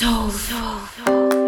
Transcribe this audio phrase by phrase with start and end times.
[0.00, 0.30] Soul.
[0.30, 0.80] Soul.
[0.96, 1.39] fellow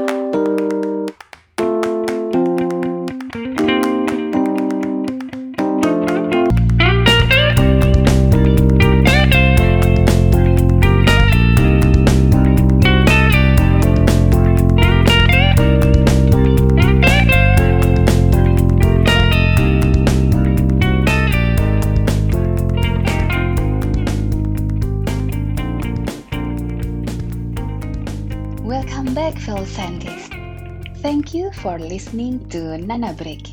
[31.93, 33.53] listening to Nana Break.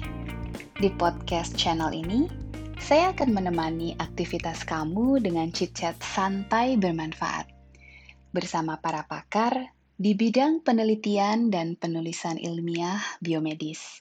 [0.80, 2.24] Di podcast channel ini,
[2.80, 7.52] saya akan menemani aktivitas kamu dengan chit-chat santai bermanfaat
[8.32, 14.00] bersama para pakar di bidang penelitian dan penulisan ilmiah biomedis.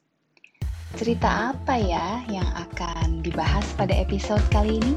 [0.94, 4.94] Cerita apa ya yang akan dibahas pada episode kali ini?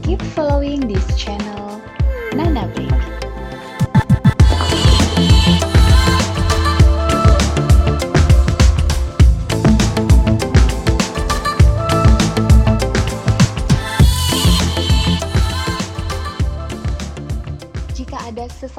[0.00, 1.76] Keep following this channel,
[2.32, 3.25] Nana Break.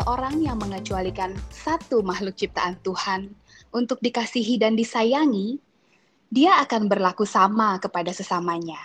[0.08, 3.28] Seseorang yang mengecualikan satu makhluk ciptaan Tuhan
[3.76, 5.60] untuk dikasihi dan disayangi,
[6.32, 8.80] dia akan berlaku sama kepada sesamanya.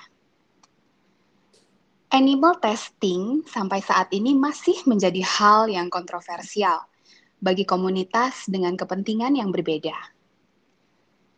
[2.10, 6.90] Animal testing sampai saat ini masih menjadi hal yang kontroversial
[7.38, 9.94] bagi komunitas dengan kepentingan yang berbeda.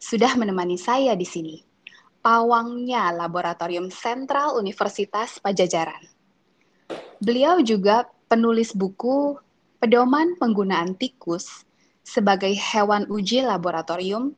[0.01, 1.61] Sudah menemani saya di sini,
[2.25, 6.09] pawangnya Laboratorium Sentral Universitas Pajajaran.
[7.21, 9.44] Beliau juga penulis buku
[9.85, 11.69] pedoman penggunaan tikus
[12.01, 14.33] sebagai hewan uji laboratorium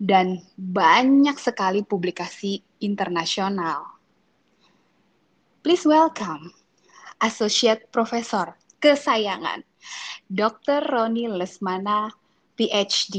[0.00, 4.00] dan banyak sekali publikasi internasional.
[5.60, 6.48] Please welcome
[7.20, 9.60] Associate Professor kesayangan
[10.32, 10.80] Dr.
[10.88, 12.08] Roni Lesmana,
[12.56, 13.16] PhD.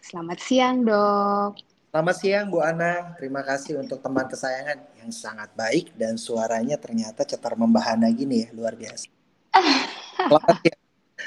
[0.00, 1.60] Selamat siang, Dok.
[1.92, 3.12] Selamat siang, Bu Ana.
[3.20, 8.56] Terima kasih untuk teman kesayangan yang sangat baik dan suaranya ternyata cetar membahana gini ya,
[8.56, 9.12] luar biasa.
[10.16, 10.75] Selamat siang.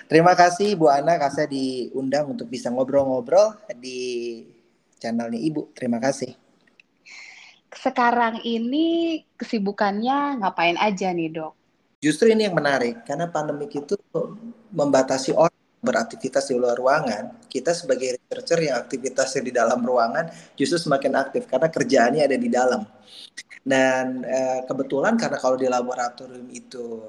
[0.07, 4.45] Terima kasih Bu Ana, saya diundang untuk bisa ngobrol-ngobrol di
[5.01, 5.73] channelnya Ibu.
[5.73, 6.35] Terima kasih.
[7.69, 11.53] Sekarang ini kesibukannya ngapain aja nih dok?
[11.99, 13.99] Justru ini yang menarik, karena pandemi itu
[14.71, 17.43] membatasi orang beraktivitas di luar ruangan.
[17.47, 22.49] Kita sebagai researcher yang aktivitasnya di dalam ruangan justru semakin aktif karena kerjaannya ada di
[22.51, 22.83] dalam.
[23.63, 27.03] Dan eh, kebetulan karena kalau di laboratorium itu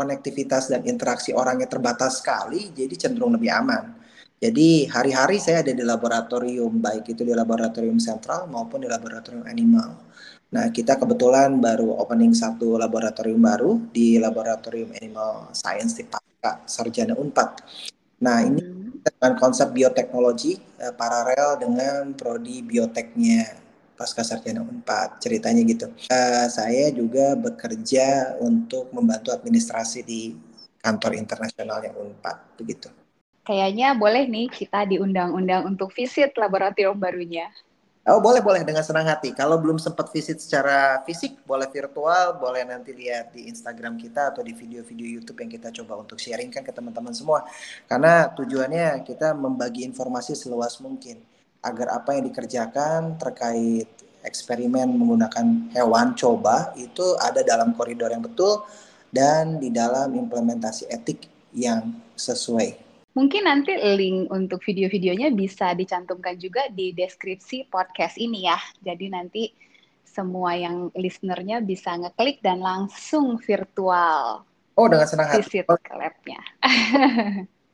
[0.00, 4.00] konektivitas dan interaksi orangnya terbatas sekali, jadi cenderung lebih aman.
[4.40, 10.00] Jadi hari-hari saya ada di laboratorium, baik itu di laboratorium sentral maupun di laboratorium animal.
[10.50, 17.14] Nah, kita kebetulan baru opening satu laboratorium baru di laboratorium Animal Science di Pasca Sarjana
[17.20, 17.62] Unpad.
[18.24, 19.04] Nah, ini hmm.
[19.04, 23.69] dengan konsep bioteknologi eh, paralel dengan prodi bioteknya
[24.00, 25.92] pasca sarjana Unpad ceritanya gitu.
[26.08, 30.32] Uh, saya juga bekerja untuk membantu administrasi di
[30.80, 32.88] kantor internasionalnya Unpad begitu.
[33.44, 37.52] Kayaknya boleh nih kita diundang-undang untuk visit laboratorium barunya.
[38.08, 39.36] Oh boleh boleh dengan senang hati.
[39.36, 44.40] Kalau belum sempat visit secara fisik, boleh virtual, boleh nanti lihat di Instagram kita atau
[44.40, 47.44] di video-video YouTube yang kita coba untuk sharingkan ke teman-teman semua.
[47.84, 51.20] Karena tujuannya kita membagi informasi seluas mungkin
[51.60, 53.88] agar apa yang dikerjakan terkait
[54.24, 58.64] eksperimen menggunakan hewan coba itu ada dalam koridor yang betul
[59.12, 61.26] dan di dalam implementasi etik
[61.56, 62.76] yang sesuai.
[63.10, 68.58] Mungkin nanti link untuk video-videonya bisa dicantumkan juga di deskripsi podcast ini ya.
[68.78, 69.42] Jadi nanti
[70.06, 74.46] semua yang listenernya bisa ngeklik dan langsung virtual.
[74.78, 75.42] Oh, dengan senang hati.
[75.42, 76.40] Visit ke labnya.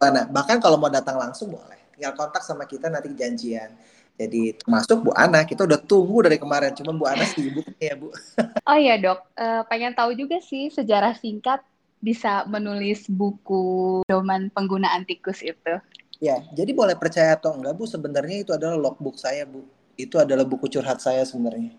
[0.36, 3.73] Bahkan kalau mau datang langsung boleh tinggal kontak sama kita nanti janjian.
[4.17, 8.12] Jadi termasuk Bu Ana, kita udah tunggu dari kemarin, cuma Bu Ana sibuk ya Bu.
[8.69, 11.61] oh iya dok, uh, pengen tahu juga sih sejarah singkat
[12.01, 15.81] bisa menulis buku doman penggunaan tikus itu.
[16.16, 19.69] Ya, jadi boleh percaya atau enggak Bu, sebenarnya itu adalah logbook saya Bu.
[20.01, 21.77] Itu adalah buku curhat saya sebenarnya.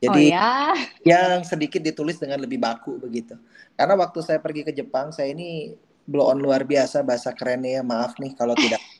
[0.00, 0.72] Jadi oh, ya?
[1.16, 3.36] yang sedikit ditulis dengan lebih baku begitu.
[3.76, 7.82] Karena waktu saya pergi ke Jepang, saya ini blow on luar biasa bahasa kerennya ya,
[7.84, 8.80] maaf nih kalau tidak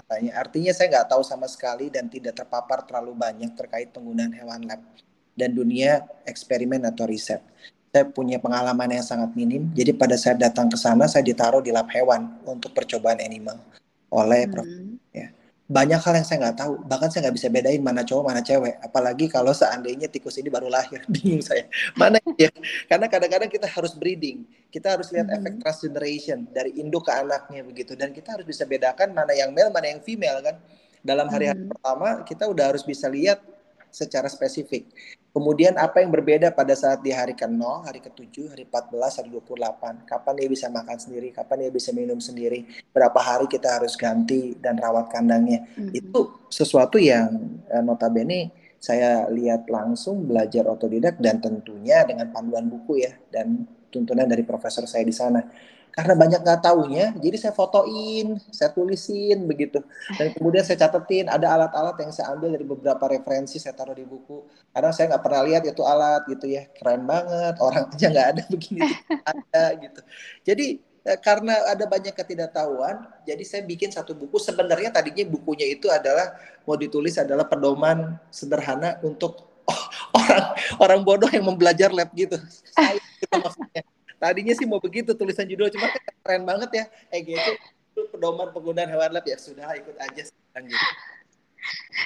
[0.00, 0.40] katanya.
[0.40, 4.80] Artinya saya nggak tahu sama sekali dan tidak terpapar terlalu banyak terkait penggunaan hewan lab
[5.36, 7.44] dan dunia eksperimen atau riset.
[7.90, 9.68] Saya punya pengalaman yang sangat minim.
[9.74, 13.58] Jadi pada saat datang ke sana saya ditaruh di lab hewan untuk percobaan animal
[14.10, 14.52] oleh hmm.
[14.52, 14.68] prof.
[15.70, 15.74] Ya.
[15.78, 16.72] banyak hal yang saya nggak tahu.
[16.82, 18.74] Bahkan saya nggak bisa bedain mana cowok mana cewek.
[18.82, 21.06] Apalagi kalau seandainya tikus ini baru lahir.
[21.14, 21.70] Bingung saya.
[21.94, 22.50] Mana ya?
[22.90, 24.42] Karena kadang-kadang kita harus breeding.
[24.74, 25.46] Kita harus lihat mm -hmm.
[25.46, 27.94] efek transgeneration dari induk ke anaknya begitu.
[27.94, 30.58] Dan kita harus bisa bedakan mana yang male mana yang female kan.
[31.00, 31.72] Dalam hari-hari mm -hmm.
[31.78, 33.38] pertama kita udah harus bisa lihat
[33.90, 34.86] secara spesifik
[35.30, 40.02] Kemudian apa yang berbeda pada saat di hari ke-0, hari ke-7, hari 14, hari 28.
[40.02, 44.58] Kapan dia bisa makan sendiri, kapan dia bisa minum sendiri, berapa hari kita harus ganti
[44.58, 45.70] dan rawat kandangnya.
[45.78, 45.94] Mm-hmm.
[45.94, 48.50] Itu sesuatu yang eh, notabene
[48.82, 54.82] saya lihat langsung belajar otodidak dan tentunya dengan panduan buku ya dan tuntunan dari profesor
[54.90, 55.46] saya di sana
[55.90, 59.82] karena banyak nggak taunya jadi saya fotoin saya tulisin begitu.
[60.14, 64.06] Dan kemudian saya catetin ada alat-alat yang saya ambil dari beberapa referensi saya taruh di
[64.06, 64.46] buku.
[64.70, 66.70] Karena saya nggak pernah lihat itu alat gitu ya.
[66.70, 68.90] Keren banget orang aja nggak ada begini
[69.26, 70.00] ada gitu.
[70.46, 70.66] Jadi
[71.04, 72.96] eh, karena ada banyak ketidaktahuan
[73.26, 74.38] jadi saya bikin satu buku.
[74.38, 79.50] Sebenarnya tadinya bukunya itu adalah mau ditulis adalah pedoman sederhana untuk
[80.18, 80.44] orang
[80.78, 82.38] orang bodoh yang membelajar lab gitu.
[82.78, 83.82] Saya gitu maksudnya
[84.20, 86.84] Tadinya sih mau begitu tulisan judul, cuma kan keren banget ya.
[87.08, 87.46] EGC
[87.90, 90.86] itu pedoman penggunaan hewan lab ya sudah ikut aja sekarang gitu.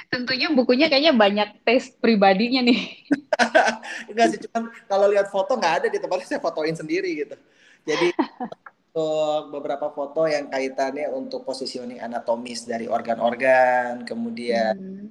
[0.07, 3.03] Tentunya bukunya kayaknya banyak tes pribadinya nih.
[4.09, 7.35] Enggak sih, cuma kalau lihat foto nggak ada di tempatnya saya fotoin sendiri gitu.
[7.83, 8.15] Jadi
[8.95, 15.07] untuk beberapa foto yang kaitannya untuk positioning anatomis dari organ-organ, kemudian hmm.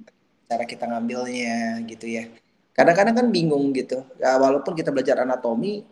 [0.49, 2.25] cara kita ngambilnya gitu ya.
[2.73, 4.01] Kadang-kadang kan bingung gitu.
[4.17, 5.85] Ya, walaupun kita belajar anatomi,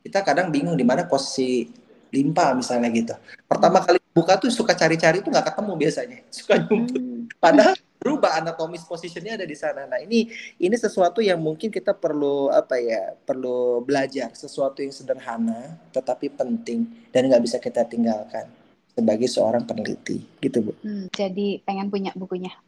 [0.00, 1.68] kita kadang bingung di mana posisi
[2.10, 3.14] limpa misalnya gitu.
[3.46, 7.00] Pertama kali buka tuh suka cari-cari tuh nggak ketemu biasanya, suka nyumput.
[7.00, 7.24] Hmm.
[7.38, 9.84] Padahal berubah anatomis posisinya ada di sana.
[9.84, 10.26] Nah ini
[10.56, 16.88] ini sesuatu yang mungkin kita perlu apa ya perlu belajar sesuatu yang sederhana tetapi penting
[17.12, 18.48] dan nggak bisa kita tinggalkan
[18.96, 20.72] sebagai seorang peneliti gitu bu.
[20.80, 22.50] Hmm, jadi pengen punya bukunya.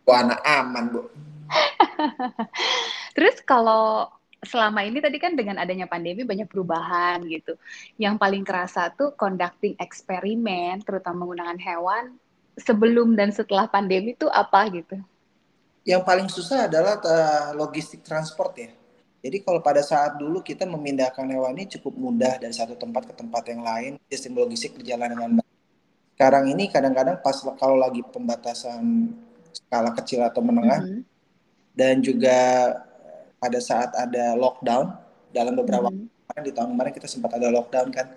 [0.00, 1.02] Bu anak aman bu.
[3.18, 4.08] Terus kalau
[4.40, 7.60] selama ini tadi kan dengan adanya pandemi banyak perubahan gitu.
[8.00, 12.16] Yang paling kerasa tuh conducting eksperimen, terutama menggunakan hewan,
[12.56, 14.96] sebelum dan setelah pandemi tuh apa gitu?
[15.84, 18.70] Yang paling susah adalah uh, logistik transport ya.
[19.20, 23.12] Jadi kalau pada saat dulu kita memindahkan hewan ini cukup mudah dari satu tempat ke
[23.12, 25.52] tempat yang lain, sistem logistik berjalan dengan baik.
[26.16, 29.12] Sekarang ini kadang-kadang pas kalau lagi pembatasan
[29.52, 31.02] skala kecil atau menengah, mm -hmm.
[31.76, 32.36] dan juga
[33.40, 34.92] pada saat ada lockdown
[35.32, 36.44] dalam beberapa hmm.
[36.44, 38.12] di tahun kemarin kita sempat ada lockdown kan.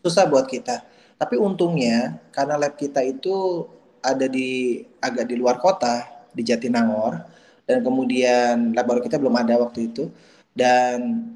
[0.00, 0.86] Susah buat kita.
[1.18, 3.66] Tapi untungnya karena lab kita itu
[3.98, 7.18] ada di agak di luar kota di Jatinangor
[7.66, 10.06] dan kemudian laboratorium kita belum ada waktu itu
[10.54, 11.26] dan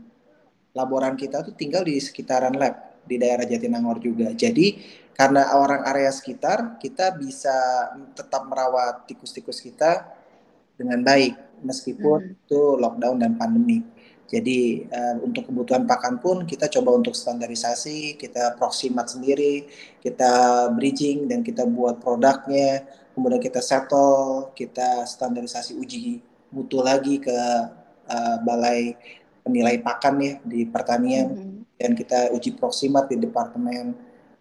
[0.72, 4.30] laboran kita tuh tinggal di sekitaran lab di daerah Jatinangor juga.
[4.30, 4.78] Jadi
[5.12, 7.52] karena orang area sekitar kita bisa
[8.16, 10.21] tetap merawat tikus-tikus kita
[10.82, 12.42] dengan baik meskipun hmm.
[12.42, 13.86] itu lockdown dan pandemi.
[14.32, 19.68] Jadi uh, untuk kebutuhan pakan pun kita coba untuk standarisasi, kita proximat sendiri,
[20.00, 27.38] kita bridging dan kita buat produknya, kemudian kita settle, kita standarisasi uji mutu lagi ke
[28.08, 28.96] uh, balai
[29.44, 31.76] penilai pakan ya di pertanian hmm.
[31.76, 33.92] dan kita uji proximat di departemen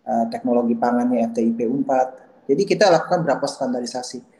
[0.07, 2.47] uh, teknologi pangannya FTIP 4.
[2.47, 4.30] Jadi kita lakukan berapa standarisasi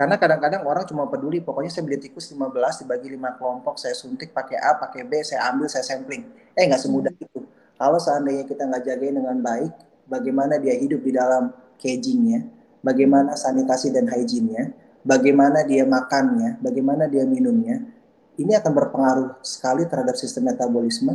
[0.00, 4.32] karena kadang-kadang orang cuma peduli, pokoknya saya beli tikus 15 dibagi 5 kelompok, saya suntik
[4.32, 6.24] pakai A, pakai B, saya ambil, saya sampling.
[6.56, 7.24] Eh nggak semudah hmm.
[7.28, 7.44] itu.
[7.76, 9.68] Kalau seandainya kita nggak jagain dengan baik,
[10.08, 12.48] bagaimana dia hidup di dalam cagingnya,
[12.80, 14.72] bagaimana sanitasi dan hygiene-nya,
[15.04, 17.84] bagaimana dia makannya, bagaimana dia minumnya,
[18.40, 21.12] ini akan berpengaruh sekali terhadap sistem metabolisme,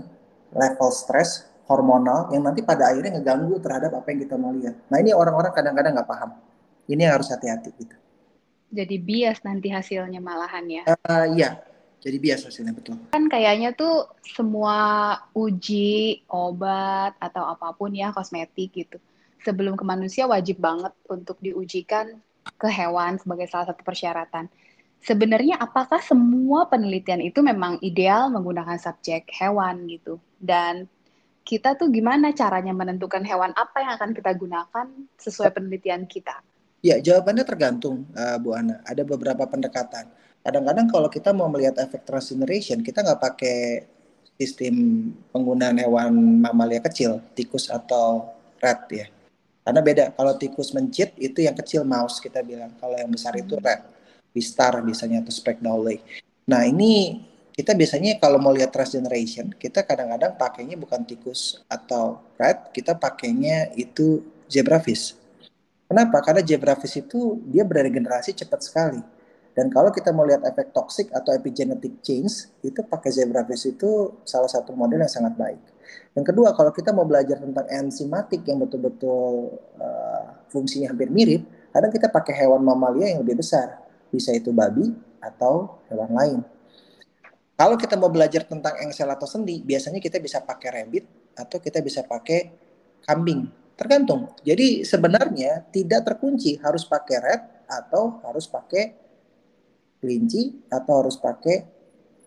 [0.54, 4.78] level stres, hormonal, yang nanti pada akhirnya ngeganggu terhadap apa yang kita mau lihat.
[4.94, 6.38] Nah ini orang-orang kadang-kadang nggak paham.
[6.86, 8.05] Ini yang harus hati-hati gitu
[8.70, 10.84] jadi bias nanti hasilnya malahan ya.
[11.06, 11.62] Uh, iya,
[12.06, 13.02] jadi bias hasilnya betul.
[13.14, 14.78] Kan kayaknya tuh semua
[15.34, 18.98] uji obat atau apa pun ya kosmetik gitu.
[19.42, 22.18] Sebelum ke manusia wajib banget untuk diujikan
[22.62, 24.46] ke hewan sebagai salah satu persyaratan.
[25.06, 30.18] Sebenarnya apakah semua penelitian itu memang ideal menggunakan subjek hewan gitu?
[30.38, 30.90] Dan
[31.46, 34.88] kita tuh gimana caranya menentukan hewan apa yang akan kita gunakan
[35.22, 36.42] sesuai penelitian kita?
[36.86, 38.78] Ya, jawabannya tergantung, uh, Bu Ana.
[38.86, 40.06] Ada beberapa pendekatan.
[40.46, 43.90] Kadang-kadang kalau kita mau melihat efek transgeneration, kita nggak pakai
[44.38, 46.14] sistem penggunaan hewan
[46.46, 48.30] mamalia kecil, tikus atau
[48.62, 49.10] rat ya.
[49.66, 53.58] Karena beda, kalau tikus mencit itu yang kecil mouse kita bilang, kalau yang besar itu
[53.58, 53.82] rat,
[54.38, 55.98] wistar biasanya atau speck dowley.
[56.46, 57.26] Nah ini
[57.58, 63.74] kita biasanya kalau mau lihat transgeneration, kita kadang-kadang pakainya bukan tikus atau rat, kita pakainya
[63.74, 65.25] itu zebrafish
[65.86, 66.18] Kenapa?
[66.26, 69.02] Karena zebrafish itu dia beregenerasi cepat sekali.
[69.56, 74.52] Dan kalau kita mau lihat efek toksik atau epigenetic change, itu pakai zebrafish itu salah
[74.52, 75.62] satu model yang sangat baik.
[76.12, 81.94] Yang kedua, kalau kita mau belajar tentang enzimatik yang betul-betul uh, fungsinya hampir mirip, kadang
[81.94, 83.80] kita pakai hewan mamalia yang lebih besar.
[84.12, 84.92] Bisa itu babi
[85.24, 86.40] atau hewan lain.
[87.56, 91.08] Kalau kita mau belajar tentang engsel atau sendi, biasanya kita bisa pakai rabbit
[91.40, 92.52] atau kita bisa pakai
[93.08, 94.32] kambing Tergantung.
[94.42, 98.96] Jadi sebenarnya tidak terkunci harus pakai red atau harus pakai
[100.00, 101.58] kelinci atau harus pakai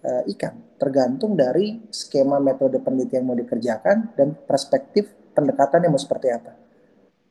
[0.04, 0.60] uh, ikan.
[0.76, 6.52] Tergantung dari skema metode penelitian mau dikerjakan dan perspektif pendekatan yang mau seperti apa.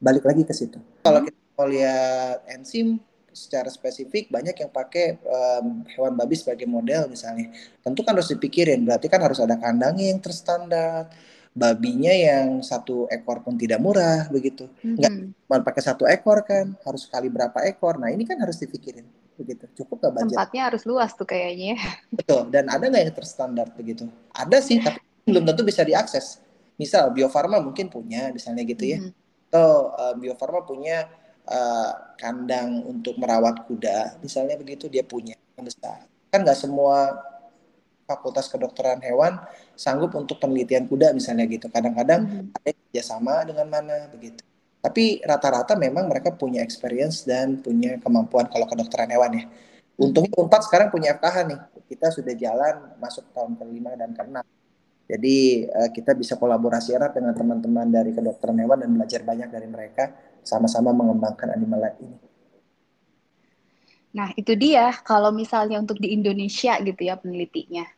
[0.01, 0.81] Balik lagi ke situ.
[1.05, 2.97] Kalau kita mau lihat enzim
[3.37, 7.53] secara spesifik banyak yang pakai um, hewan babi sebagai model misalnya.
[7.85, 11.13] Tentu kan harus dipikirin, berarti kan harus ada kandangnya yang terstandar,
[11.57, 14.69] babinya yang satu ekor pun tidak murah begitu.
[14.85, 15.49] Nggak mm-hmm.
[15.49, 17.97] cuma pakai satu ekor kan harus kali berapa ekor.
[17.97, 19.65] Nah ini kan harus dipikirin begitu.
[19.73, 20.37] Cukup gak budget?
[20.37, 21.81] Tempatnya harus luas tuh kayaknya
[22.13, 22.45] betul.
[22.53, 24.05] Dan ada nggak yang terstandar begitu?
[24.37, 26.45] Ada sih tapi belum tentu bisa diakses.
[26.77, 29.01] Misal Bio Farma mungkin punya misalnya gitu ya.
[29.01, 29.25] Mm-hmm.
[29.47, 31.09] atau uh, Bio Farma punya
[31.49, 35.33] uh, kandang untuk merawat kuda misalnya begitu dia punya.
[35.57, 37.17] Yang besar kan nggak semua
[38.07, 39.35] fakultas kedokteran hewan
[39.75, 41.67] sanggup untuk penelitian kuda misalnya gitu.
[41.67, 42.55] Kadang-kadang hmm.
[42.55, 44.39] ada kerjasama dengan mana begitu.
[44.79, 49.43] Tapi rata-rata memang mereka punya experience dan punya kemampuan kalau kedokteran hewan ya.
[49.99, 51.59] Untungnya Unpad sekarang punya FKH nih.
[51.91, 54.45] Kita sudah jalan masuk tahun kelima dan keenam.
[55.07, 59.67] Jadi uh, kita bisa kolaborasi erat dengan teman-teman dari kedokteran hewan dan belajar banyak dari
[59.67, 62.17] mereka sama-sama mengembangkan animal lab ini.
[64.15, 67.96] Nah, itu dia kalau misalnya untuk di Indonesia gitu ya penelitinya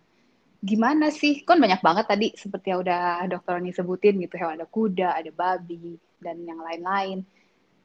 [0.60, 1.42] gimana sih?
[1.48, 5.32] Kan banyak banget tadi seperti yang udah dokter ini sebutin gitu, hewan ada kuda, ada
[5.32, 7.24] babi, dan yang lain-lain.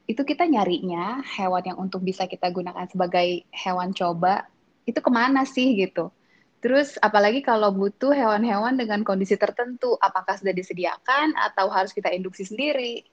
[0.05, 4.45] Itu kita nyarinya hewan yang untuk bisa kita gunakan sebagai hewan coba,
[4.85, 6.13] itu ke mana sih gitu?
[6.61, 12.45] Terus apalagi kalau butuh hewan-hewan dengan kondisi tertentu, apakah sudah disediakan atau harus kita induksi
[12.49, 13.05] sendiri?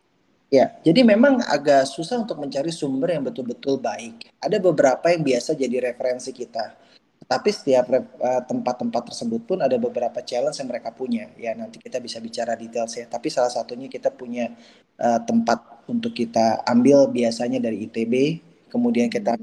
[0.51, 4.35] Ya, jadi memang agak susah untuk mencari sumber yang betul-betul baik.
[4.43, 6.90] Ada beberapa yang biasa jadi referensi kita
[7.31, 11.31] tapi setiap uh, tempat-tempat tersebut pun ada beberapa challenge yang mereka punya.
[11.39, 13.07] Ya nanti kita bisa bicara detail sih.
[13.07, 14.51] Tapi salah satunya kita punya
[14.99, 19.39] uh, tempat untuk kita ambil biasanya dari ITB, kemudian kita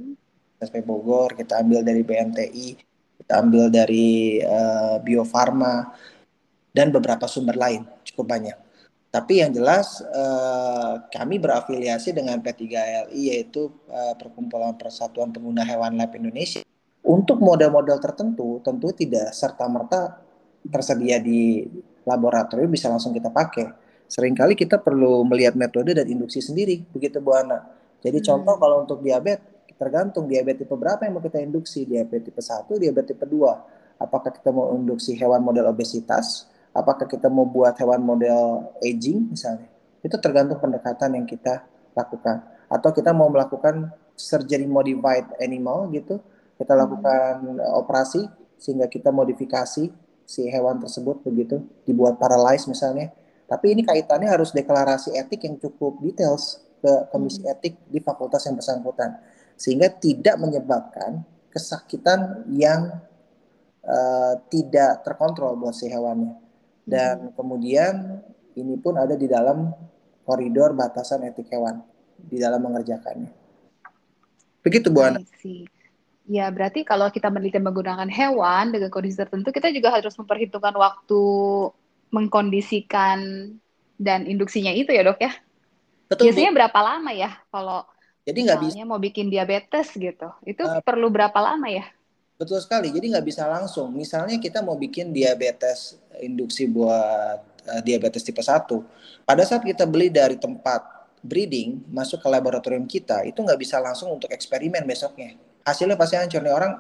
[0.61, 2.77] SP Bogor, kita ambil dari BNTI,
[3.25, 5.89] kita ambil dari uh, Bio Farma
[6.77, 8.59] dan beberapa sumber lain cukup banyak.
[9.09, 10.05] Tapi yang jelas
[11.09, 13.73] kami berafiliasi dengan P3LI yaitu
[14.21, 16.61] Perkumpulan Persatuan Pengguna Hewan Lab Indonesia
[17.09, 20.21] untuk model-model tertentu tentu tidak serta-merta
[20.69, 21.65] tersedia di
[22.05, 23.73] laboratorium bisa langsung kita pakai.
[24.09, 27.65] Seringkali kita perlu melihat metode dan induksi sendiri, begitu Bu Ana.
[28.01, 28.27] Jadi hmm.
[28.29, 29.45] contoh kalau untuk diabetes,
[29.77, 34.01] tergantung diabetes tipe berapa yang mau kita induksi, diabetes tipe 1, diabetes tipe 2.
[34.01, 39.69] Apakah kita mau induksi hewan model obesitas, apakah kita mau buat hewan model aging misalnya.
[40.01, 42.45] Itu tergantung pendekatan yang kita lakukan.
[42.71, 46.23] Atau kita mau melakukan surgery modified animal gitu,
[46.59, 47.79] kita lakukan hmm.
[47.79, 48.27] operasi
[48.59, 49.89] sehingga kita modifikasi
[50.29, 53.15] si hewan tersebut begitu dibuat paralyze misalnya
[53.49, 57.55] tapi ini kaitannya harus deklarasi etik yang cukup details ke komisi hmm.
[57.55, 59.17] etik di fakultas yang bersangkutan
[59.55, 63.01] sehingga tidak menyebabkan kesakitan yang
[63.87, 66.37] uh, tidak terkontrol buat si hewannya
[66.85, 67.33] dan hmm.
[67.39, 67.95] kemudian
[68.59, 69.71] ini pun ada di dalam
[70.27, 71.81] koridor batasan etik hewan
[72.19, 73.31] di dalam mengerjakannya
[74.61, 75.23] begitu Bu Ana.
[76.29, 81.25] Ya, berarti kalau kita meneliti menggunakan hewan dengan kondisi tertentu, kita juga harus memperhitungkan waktu
[82.13, 83.19] mengkondisikan
[83.97, 85.33] dan induksinya itu ya dok ya?
[86.13, 86.29] Betul.
[86.29, 86.57] Biasanya Bu.
[86.61, 87.81] berapa lama ya kalau
[88.29, 90.29] jadi nggak bisa mau bikin diabetes gitu?
[90.45, 91.89] Itu uh, perlu berapa lama ya?
[92.37, 92.93] Betul sekali.
[92.93, 93.89] Jadi nggak bisa langsung.
[93.97, 98.69] Misalnya kita mau bikin diabetes induksi buat uh, diabetes tipe 1.
[99.25, 104.13] Pada saat kita beli dari tempat breeding masuk ke laboratorium kita, itu nggak bisa langsung
[104.13, 106.73] untuk eksperimen besoknya hasilnya pasti hancur nih orang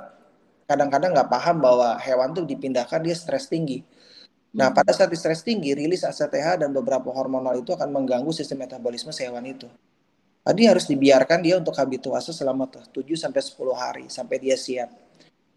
[0.68, 3.80] kadang-kadang nggak paham bahwa hewan tuh dipindahkan dia stres tinggi.
[4.52, 9.12] Nah, pada saat stres tinggi, rilis ACTH dan beberapa hormonal itu akan mengganggu sistem metabolisme
[9.12, 9.68] si hewan itu.
[10.45, 14.88] Tadi harus dibiarkan dia untuk habituasi selama 7 sampai 10 hari sampai dia siap.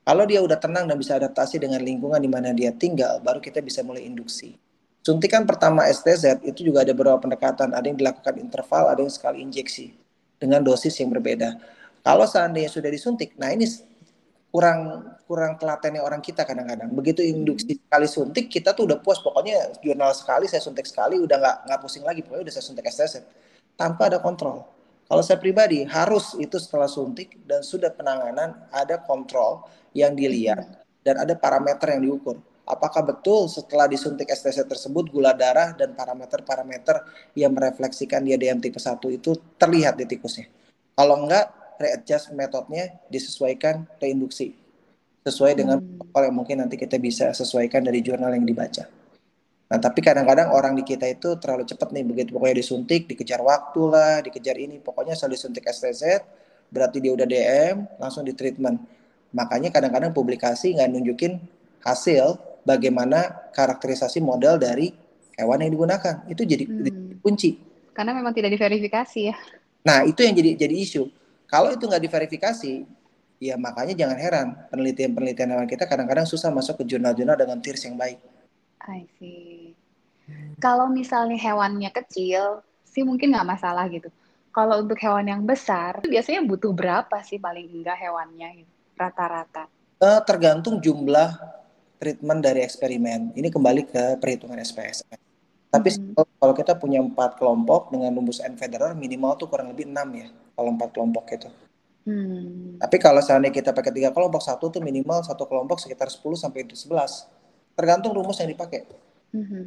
[0.04, 3.64] Kalau dia udah tenang dan bisa adaptasi dengan lingkungan di mana dia tinggal, baru kita
[3.64, 4.60] bisa mulai induksi.
[5.02, 9.42] Suntikan pertama STZ itu juga ada beberapa pendekatan, ada yang dilakukan interval, ada yang sekali
[9.42, 9.96] injeksi
[10.38, 11.58] dengan dosis yang berbeda.
[12.02, 13.70] Kalau seandainya sudah disuntik, nah ini
[14.52, 16.92] kurang kurang telatennya orang kita kadang-kadang.
[16.92, 17.82] Begitu induksi hmm.
[17.88, 19.22] sekali suntik, kita tuh udah puas.
[19.24, 22.26] Pokoknya jurnal sekali, saya suntik sekali, udah nggak nggak pusing lagi.
[22.26, 23.24] Pokoknya udah saya suntik STS
[23.80, 24.66] tanpa ada kontrol.
[25.08, 30.64] Kalau saya pribadi harus itu setelah suntik dan sudah penanganan ada kontrol yang dilihat
[31.04, 32.40] dan ada parameter yang diukur.
[32.64, 37.04] Apakah betul setelah disuntik STC tersebut gula darah dan parameter-parameter
[37.36, 40.48] yang merefleksikan dia DM tipe 1 itu terlihat di tikusnya.
[40.96, 41.52] Kalau enggak,
[41.82, 44.54] readjust metodenya disesuaikan reinduksi
[45.22, 46.02] sesuai dengan hmm.
[46.02, 48.90] protokol yang mungkin nanti kita bisa sesuaikan dari jurnal yang dibaca.
[49.72, 53.82] Nah, tapi kadang-kadang orang di kita itu terlalu cepat nih, begitu pokoknya disuntik, dikejar waktu
[53.88, 56.20] lah, dikejar ini, pokoknya asal disuntik STZ,
[56.68, 58.84] berarti dia udah DM, langsung di treatment.
[59.32, 61.40] Makanya kadang-kadang publikasi nggak nunjukin
[61.88, 62.36] hasil
[62.68, 64.92] bagaimana karakterisasi model dari
[65.40, 66.28] hewan yang digunakan.
[66.28, 67.24] Itu jadi hmm.
[67.24, 67.56] kunci.
[67.96, 69.36] Karena memang tidak diverifikasi ya.
[69.88, 71.21] Nah, itu yang jadi jadi isu.
[71.52, 72.88] Kalau itu nggak diverifikasi,
[73.44, 78.00] ya makanya jangan heran penelitian-penelitian hewan kita kadang-kadang susah masuk ke jurnal-jurnal dengan tiers yang
[78.00, 78.24] baik.
[78.88, 79.76] I see.
[80.64, 84.08] Kalau misalnya hewannya kecil, sih mungkin nggak masalah gitu.
[84.56, 89.68] Kalau untuk hewan yang besar, biasanya butuh berapa sih paling enggak hewannya gitu, rata-rata?
[90.00, 91.36] Uh, tergantung jumlah
[92.00, 93.36] treatment dari eksperimen.
[93.36, 95.04] Ini kembali ke perhitungan SPS.
[95.68, 96.16] Tapi hmm.
[96.40, 100.32] kalau kita punya empat kelompok dengan rumus N Federer minimal tuh kurang lebih enam ya
[100.56, 101.50] kalau empat kelompok itu.
[102.02, 102.82] Hmm.
[102.82, 106.66] Tapi kalau seandainya kita pakai tiga kelompok, satu tuh minimal satu kelompok sekitar 10 sampai
[106.66, 107.42] 11
[107.76, 108.86] tergantung rumus yang dipakai
[109.34, 109.64] mm-hmm.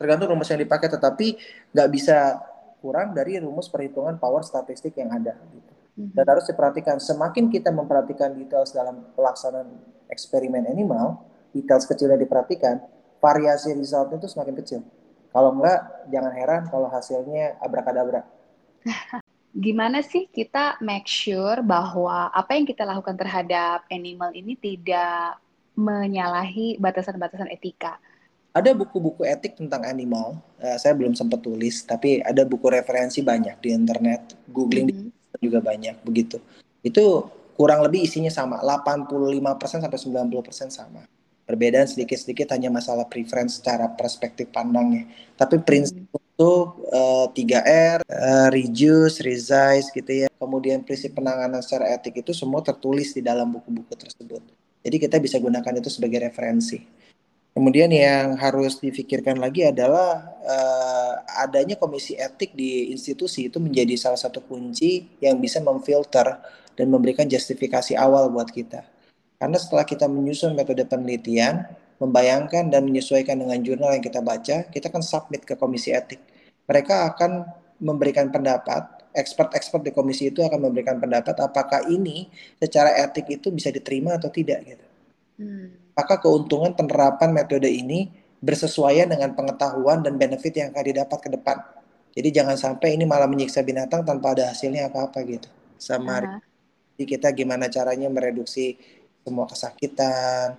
[0.00, 1.38] tergantung rumus yang dipakai tetapi
[1.72, 2.40] nggak bisa
[2.80, 5.72] kurang dari rumus perhitungan power statistik yang ada gitu.
[5.72, 6.12] mm-hmm.
[6.16, 9.68] dan harus diperhatikan semakin kita memperhatikan details dalam pelaksanaan
[10.08, 11.20] eksperimen animal
[11.54, 12.80] details kecilnya diperhatikan
[13.20, 14.80] variasi result itu semakin kecil
[15.32, 15.80] kalau enggak
[16.12, 18.26] jangan heran kalau hasilnya abrakadabra
[19.54, 25.38] gimana sih kita make sure bahwa apa yang kita lakukan terhadap animal ini tidak
[25.78, 27.98] menyalahi batasan-batasan etika.
[28.54, 33.58] Ada buku-buku etik tentang animal, uh, saya belum sempat tulis, tapi ada buku referensi banyak
[33.58, 35.42] di internet, googling mm -hmm.
[35.42, 36.38] juga banyak begitu.
[36.78, 37.26] Itu
[37.58, 41.02] kurang lebih isinya sama, 85% sampai 90% sama.
[41.44, 45.10] Perbedaan sedikit-sedikit hanya masalah preference secara perspektif pandangnya.
[45.34, 46.23] Tapi prinsip mm -hmm.
[46.34, 50.28] Untuk uh, 3R, uh, reduce, resize gitu ya.
[50.34, 54.42] Kemudian prinsip penanganan secara etik itu semua tertulis di dalam buku-buku tersebut.
[54.82, 56.82] Jadi kita bisa gunakan itu sebagai referensi.
[57.54, 61.14] Kemudian yang harus difikirkan lagi adalah uh,
[61.46, 66.42] adanya komisi etik di institusi itu menjadi salah satu kunci yang bisa memfilter
[66.74, 68.82] dan memberikan justifikasi awal buat kita.
[69.38, 71.62] Karena setelah kita menyusun metode penelitian,
[71.98, 76.20] membayangkan dan menyesuaikan dengan jurnal yang kita baca, kita akan submit ke komisi etik.
[76.66, 77.44] Mereka akan
[77.80, 82.26] memberikan pendapat, expert-expert di komisi itu akan memberikan pendapat apakah ini
[82.58, 84.86] secara etik itu bisa diterima atau tidak gitu.
[85.38, 85.66] Hmm.
[85.94, 88.10] Apakah keuntungan penerapan metode ini
[88.42, 91.56] bersesuaian dengan pengetahuan dan benefit yang akan didapat ke depan.
[92.14, 95.48] Jadi jangan sampai ini malah menyiksa binatang tanpa ada hasilnya apa-apa gitu.
[95.80, 96.40] Sama uh -huh.
[96.94, 98.78] Jadi kita gimana caranya mereduksi
[99.26, 100.54] semua kesakitan,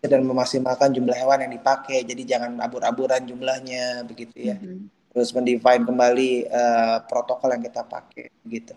[0.00, 2.04] dan memaksimalkan jumlah hewan yang dipakai.
[2.04, 4.56] Jadi jangan abur-aburan jumlahnya begitu ya.
[4.56, 4.78] Uh hmm.
[4.78, 8.74] -huh terus mendefine kembali uh, protokol yang kita pakai gitu.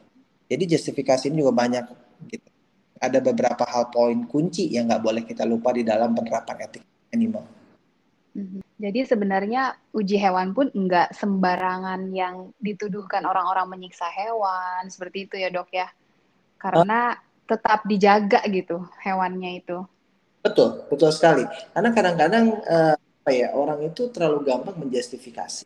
[0.49, 1.85] Jadi justifikasi ini juga banyak
[2.29, 2.49] gitu.
[2.97, 6.83] Ada beberapa hal poin kunci yang nggak boleh kita lupa di dalam penerapan etik
[7.13, 7.45] animal.
[8.33, 8.65] Mhm.
[8.81, 15.53] Jadi sebenarnya uji hewan pun nggak sembarangan yang dituduhkan orang-orang menyiksa hewan seperti itu ya
[15.53, 15.87] dok ya,
[16.57, 17.21] karena oh.
[17.53, 19.85] tetap dijaga gitu hewannya itu.
[20.43, 21.47] Betul, betul sekali.
[21.71, 25.63] Karena kadang-kadang uh, apa ya orang itu terlalu gampang menjustifikasi.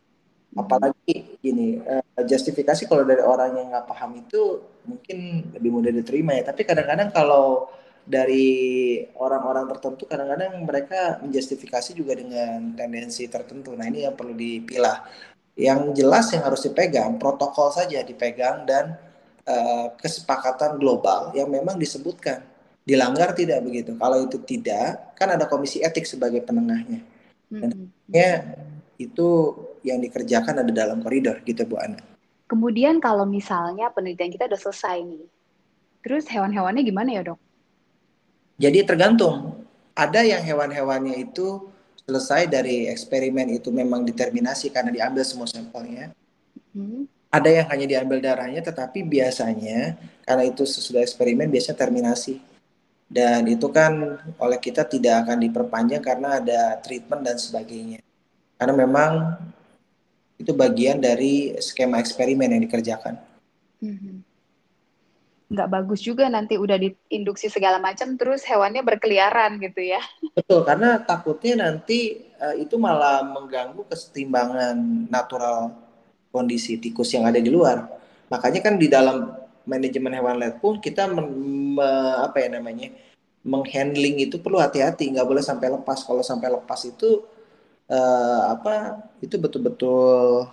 [0.54, 6.38] Apalagi gini uh, justifikasi kalau dari orang yang nggak paham itu mungkin lebih mudah diterima
[6.38, 6.46] ya.
[6.54, 7.66] Tapi kadang-kadang kalau
[8.06, 13.74] dari orang-orang tertentu kadang-kadang mereka menjustifikasi juga dengan tendensi tertentu.
[13.74, 15.02] Nah ini yang perlu dipilah.
[15.58, 18.94] Yang jelas yang harus dipegang protokol saja dipegang dan
[19.42, 22.46] uh, kesepakatan global yang memang disebutkan
[22.88, 27.04] dilanggar tidak begitu kalau itu tidak kan ada komisi etik sebagai penengahnya
[27.52, 27.72] dan
[29.00, 29.28] itu
[29.86, 31.96] yang dikerjakan ada dalam koridor gitu Bu Ana.
[32.50, 35.24] Kemudian kalau misalnya penelitian kita udah selesai nih,
[36.02, 37.38] terus hewan-hewannya gimana ya dok?
[38.58, 39.64] Jadi tergantung.
[39.98, 41.66] Ada yang hewan-hewannya itu
[42.06, 46.14] selesai dari eksperimen itu memang determinasi karena diambil semua sampelnya.
[46.70, 47.06] Hmm.
[47.28, 52.40] Ada yang hanya diambil darahnya, tetapi biasanya karena itu sesudah eksperimen biasanya terminasi.
[53.08, 58.04] Dan itu kan oleh kita tidak akan diperpanjang karena ada treatment dan sebagainya
[58.58, 59.12] karena memang
[60.38, 63.14] itu bagian dari skema eksperimen yang dikerjakan.
[63.78, 64.26] Hmm.
[65.48, 70.02] Nggak bagus juga nanti udah diinduksi segala macam terus hewannya berkeliaran gitu ya.
[70.36, 74.76] Betul, karena takutnya nanti uh, itu malah mengganggu kesetimbangan
[75.08, 75.72] natural
[76.28, 77.88] kondisi tikus yang ada di luar.
[78.28, 79.32] Makanya kan di dalam
[79.64, 81.26] manajemen hewan lab pun kita men,
[81.78, 81.88] me,
[82.26, 82.90] apa ya namanya
[83.46, 86.02] menghandling itu perlu hati-hati, nggak boleh sampai lepas.
[86.02, 87.24] Kalau sampai lepas itu
[87.88, 90.46] uh, apa itu betul-betul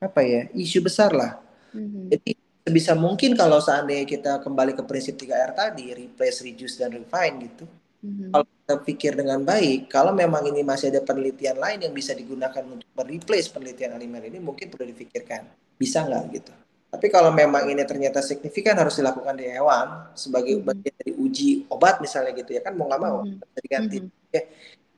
[0.00, 1.40] apa ya isu besar lah.
[1.76, 2.04] Mm-hmm.
[2.14, 2.30] Jadi
[2.64, 7.64] sebisa mungkin kalau seandainya kita kembali ke prinsip 3R tadi, replace, reduce, dan refine gitu.
[8.04, 8.30] Mm-hmm.
[8.32, 12.62] Kalau kita pikir dengan baik, kalau memang ini masih ada penelitian lain yang bisa digunakan
[12.64, 15.48] untuk mereplace penelitian animal ini, mungkin perlu difikirkan.
[15.76, 16.52] Bisa nggak gitu?
[16.94, 20.70] Tapi kalau memang ini ternyata signifikan harus dilakukan di hewan sebagai mm-hmm.
[20.70, 23.58] bagian dari uji obat misalnya gitu ya kan mau nggak mau mm-hmm.
[23.66, 23.98] diganti.
[23.98, 24.30] Mm-hmm.
[24.30, 24.42] Ya,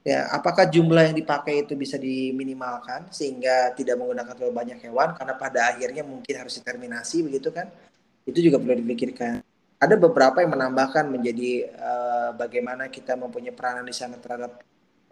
[0.04, 5.34] ya apakah jumlah yang dipakai itu bisa diminimalkan sehingga tidak menggunakan terlalu banyak hewan karena
[5.40, 7.72] pada akhirnya mungkin harus diterminasi begitu kan?
[8.28, 9.40] Itu juga perlu dipikirkan.
[9.80, 14.60] Ada beberapa yang menambahkan menjadi uh, bagaimana kita mempunyai peranan di sana terhadap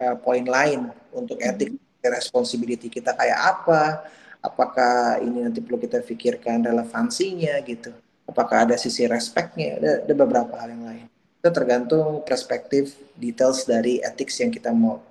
[0.05, 2.13] uh, poin lain untuk etik mm-hmm.
[2.13, 4.05] responsibility kita kayak apa
[4.45, 7.89] apakah ini nanti perlu kita pikirkan relevansinya gitu?
[8.29, 9.81] Apakah ada sisi respectnya?
[9.81, 11.05] Ada, ada beberapa hal yang lain.
[11.41, 15.01] Itu tergantung perspektif details dari etik yang kita mau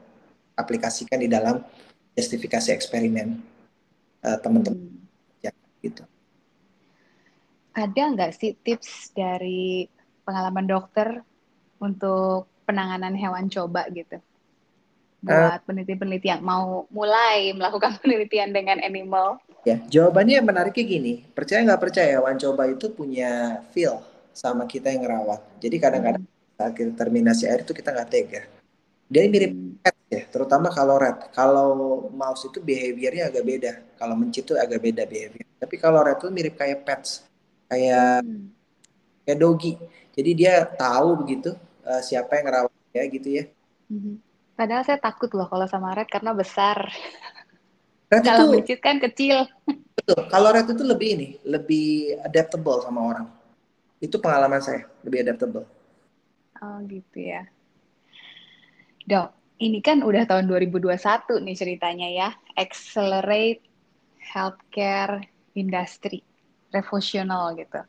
[0.54, 1.62] aplikasikan di dalam
[2.14, 3.38] justifikasi eksperimen
[4.22, 4.78] uh, teman-teman.
[4.78, 5.02] Hmm.
[5.42, 6.06] ya gitu.
[7.74, 9.90] Ada nggak sih tips dari
[10.22, 11.22] pengalaman dokter
[11.82, 14.22] untuk penanganan hewan coba gitu
[15.24, 19.40] buat peneliti-peneliti yang mau mulai melakukan penelitian dengan animal?
[19.64, 24.04] Ya, jawabannya menariknya gini, percaya nggak percaya hewan coba itu punya feel
[24.36, 25.40] sama kita yang ngerawat.
[25.64, 26.56] Jadi kadang-kadang hmm.
[26.60, 28.42] saat kita terminasi air itu kita nggak tega.
[29.08, 29.80] Dia mirip hmm.
[29.80, 31.32] pet ya, terutama kalau red.
[31.32, 31.68] Kalau
[32.12, 33.72] mouse itu behaviornya agak beda.
[33.96, 35.48] Kalau mencit itu agak beda behavior.
[35.56, 37.24] Tapi kalau red itu mirip kayak pets,
[37.72, 38.52] kayak hmm.
[39.24, 39.80] kayak doggy.
[40.12, 41.56] Jadi dia tahu begitu
[41.88, 43.44] uh, siapa yang ngerawat ya gitu ya.
[43.88, 44.20] Hmm
[44.54, 46.86] Padahal saya takut loh kalau sama red karena besar.
[48.06, 49.50] Red kalau kan kecil.
[49.98, 50.30] Betul.
[50.30, 53.26] Kalau red itu lebih ini, lebih adaptable sama orang.
[53.98, 55.66] Itu pengalaman saya, lebih adaptable.
[56.62, 57.50] Oh gitu ya.
[59.04, 60.94] Dok, ini kan udah tahun 2021
[61.42, 62.28] nih ceritanya ya.
[62.54, 63.66] Accelerate
[64.22, 65.26] healthcare
[65.58, 66.22] industry.
[66.70, 67.82] Revolusional gitu.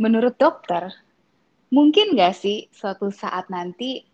[0.00, 0.88] Menurut dokter,
[1.68, 4.09] mungkin nggak sih suatu saat nanti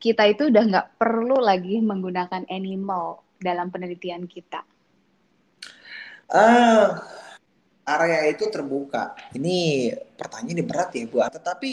[0.00, 4.64] kita itu udah nggak perlu lagi menggunakan animal dalam penelitian kita?
[6.32, 6.96] Uh,
[7.84, 9.12] area itu terbuka.
[9.36, 11.20] Ini pertanyaan ini berat ya Bu.
[11.20, 11.70] Tetapi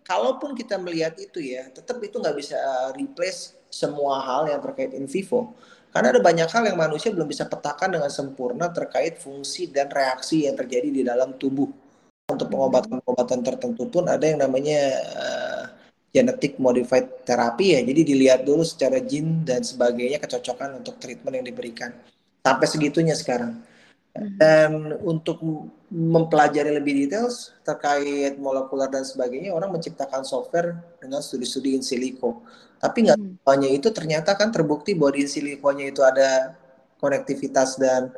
[0.00, 2.56] kalaupun kita melihat itu ya, tetap itu nggak bisa
[2.96, 5.52] replace semua hal yang terkait in vivo.
[5.92, 10.44] Karena ada banyak hal yang manusia belum bisa petakan dengan sempurna terkait fungsi dan reaksi
[10.44, 11.68] yang terjadi di dalam tubuh.
[12.26, 14.80] Untuk pengobatan-pengobatan tertentu pun ada yang namanya
[15.14, 15.45] uh,
[16.16, 17.80] genetic modified terapi ya.
[17.84, 21.92] Jadi dilihat dulu secara gene dan sebagainya kecocokan untuk treatment yang diberikan.
[22.40, 23.60] Sampai segitunya sekarang.
[24.16, 24.32] Hmm.
[24.40, 25.44] Dan untuk
[25.92, 27.28] mempelajari lebih detail
[27.60, 32.40] terkait molekuler dan sebagainya, orang menciptakan software dengan studi-studi in silico.
[32.80, 33.44] Tapi nggak hmm.
[33.44, 36.56] semuanya itu ternyata kan terbukti bahwa di in siliconya itu ada
[36.96, 38.08] konektivitas dan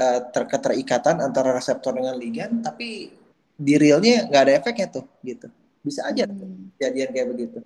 [0.00, 3.12] uh, ter keterikatan antara reseptor dengan ligand, tapi
[3.58, 5.52] di realnya nggak ada efeknya tuh gitu.
[5.84, 6.67] Bisa aja hmm.
[6.78, 7.58] Kejadian kayak begitu.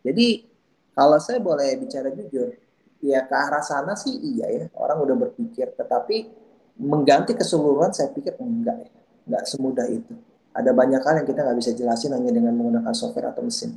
[0.00, 0.48] Jadi
[0.96, 2.56] kalau saya boleh bicara jujur,
[3.04, 5.76] ya ke arah sana sih iya ya, orang udah berpikir.
[5.76, 6.32] Tetapi
[6.80, 8.90] mengganti keseluruhan saya pikir enggak ya,
[9.28, 10.16] enggak semudah itu.
[10.56, 13.76] Ada banyak hal yang kita nggak bisa jelasin hanya dengan menggunakan software atau mesin.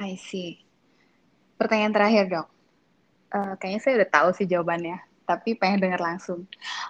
[0.00, 0.64] I see.
[1.60, 2.48] Pertanyaan terakhir dok,
[3.30, 6.46] uh, kayaknya saya udah tahu sih jawabannya, tapi pengen dengar langsung.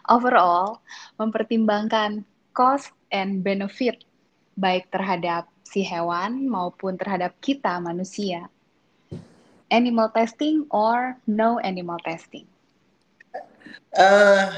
[0.09, 0.81] Overall,
[1.21, 2.25] mempertimbangkan
[2.57, 4.05] cost and benefit
[4.57, 8.53] baik terhadap si hewan maupun terhadap kita manusia.
[9.73, 12.45] Animal testing or no animal testing?
[13.97, 14.53] Uh,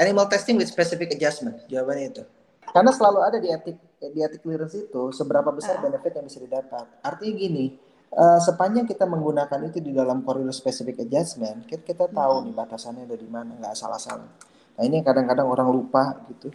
[0.00, 1.60] animal testing with specific adjustment.
[1.68, 2.24] Jawabannya itu.
[2.72, 5.82] Karena selalu ada di etik di etik clearance itu seberapa besar uh.
[5.84, 6.88] benefit yang bisa didapat.
[7.04, 7.76] Artinya gini,
[8.16, 12.44] uh, sepanjang kita menggunakan itu di dalam koridor specific adjustment, kita, kita tahu hmm.
[12.48, 14.28] nih batasannya ada di mana, nggak salah-salah.
[14.74, 16.48] Nah ini kadang-kadang orang lupa gitu.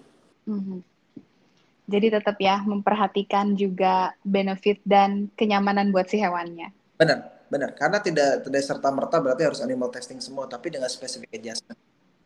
[0.49, 0.81] Hmm.
[1.89, 6.69] Jadi tetap ya memperhatikan juga benefit dan kenyamanan buat si hewannya.
[7.01, 7.73] Benar, benar.
[7.73, 11.73] Karena tidak tidak serta merta berarti harus animal testing semua, tapi dengan spesifik adjustment.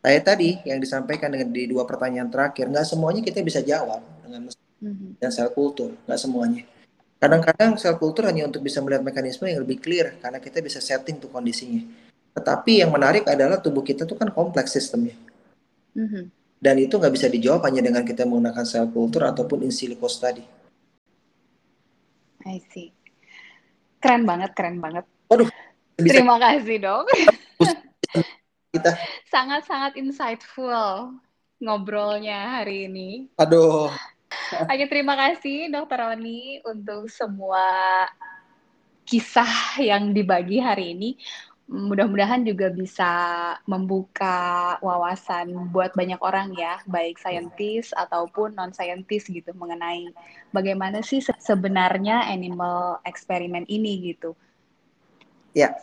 [0.04, 4.52] Kayak tadi yang disampaikan dengan di dua pertanyaan terakhir, nggak semuanya kita bisa jawab dengan
[4.52, 5.24] mm-hmm.
[5.24, 6.68] dan sel kultur, nggak semuanya.
[7.24, 11.24] Kadang-kadang sel kultur hanya untuk bisa melihat mekanisme yang lebih clear karena kita bisa setting
[11.24, 11.88] tuh kondisinya.
[12.36, 15.16] Tetapi yang menarik adalah tubuh kita tuh kan kompleks sistemnya.
[15.96, 20.08] Mm-hmm dan itu nggak bisa dijawab hanya dengan kita menggunakan sel kultur ataupun in silico
[20.08, 20.48] study.
[22.48, 22.96] I see.
[24.00, 25.04] Keren banget, keren banget.
[25.28, 25.52] Waduh,
[26.00, 26.16] bisa...
[26.16, 27.04] terima kasih dok.
[28.74, 28.96] Kita
[29.28, 31.20] sangat-sangat insightful.
[31.64, 33.32] ngobrolnya hari ini.
[33.40, 33.88] Aduh.
[34.68, 37.64] Oke, terima kasih Dokter Roni untuk semua
[39.08, 41.16] kisah yang dibagi hari ini.
[41.74, 43.10] Mudah-mudahan juga bisa
[43.66, 50.14] membuka wawasan buat banyak orang ya, baik saintis ataupun non-saintis gitu mengenai
[50.54, 54.38] bagaimana sih sebenarnya animal eksperimen ini gitu.
[55.58, 55.74] Ya,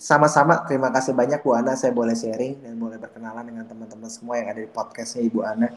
[0.00, 0.64] sama-sama.
[0.64, 1.72] Terima kasih banyak Bu Ana.
[1.76, 5.68] Saya boleh sharing dan boleh berkenalan dengan teman-teman semua yang ada di podcastnya Ibu Ana.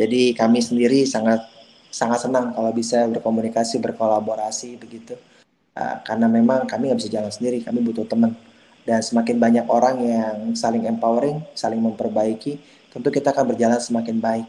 [0.00, 1.44] Jadi kami sendiri sangat
[1.88, 5.16] sangat senang kalau bisa berkomunikasi berkolaborasi begitu.
[5.76, 7.60] Uh, karena memang kami nggak bisa jalan sendiri.
[7.60, 8.32] Kami butuh teman
[8.84, 12.58] dan semakin banyak orang yang saling empowering saling memperbaiki
[12.90, 14.48] tentu kita akan berjalan semakin baik.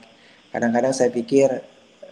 [0.52, 1.62] Kadang-kadang saya pikir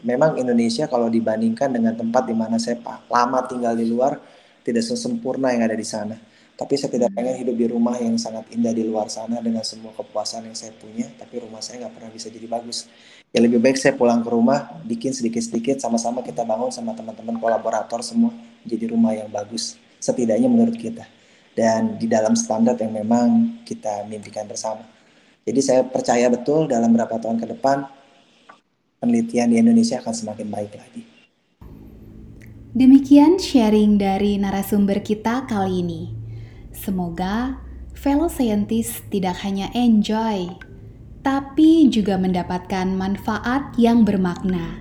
[0.05, 2.79] memang Indonesia kalau dibandingkan dengan tempat di mana saya
[3.09, 4.19] lama tinggal di luar
[4.63, 6.15] tidak sesempurna yang ada di sana
[6.59, 9.95] tapi saya tidak pengen hidup di rumah yang sangat indah di luar sana dengan semua
[9.95, 12.83] kepuasan yang saya punya, tapi rumah saya nggak pernah bisa jadi bagus.
[13.31, 18.03] Ya lebih baik saya pulang ke rumah, bikin sedikit-sedikit, sama-sama kita bangun sama teman-teman kolaborator
[18.03, 18.35] semua,
[18.67, 21.07] jadi rumah yang bagus, setidaknya menurut kita.
[21.59, 24.87] Dan di dalam standar yang memang kita mimpikan bersama.
[25.43, 27.83] Jadi saya percaya betul dalam beberapa tahun ke depan,
[29.03, 31.03] penelitian di Indonesia akan semakin baik lagi.
[32.71, 36.03] Demikian sharing dari narasumber kita kali ini.
[36.71, 37.59] Semoga
[37.91, 40.47] fellow scientist tidak hanya enjoy,
[41.27, 44.79] tapi juga mendapatkan manfaat yang bermakna.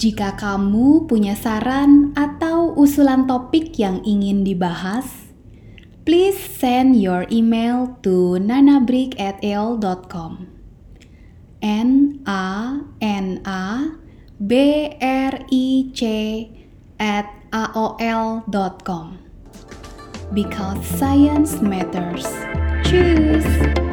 [0.00, 5.25] Jika kamu punya saran atau usulan topik yang ingin dibahas,
[6.06, 10.32] please send your email to nanabrick@al.com.
[11.60, 13.90] N A N A
[14.38, 16.50] B R I C
[16.98, 19.18] at aol.com
[20.32, 22.26] because science matters.
[22.84, 23.85] Choose!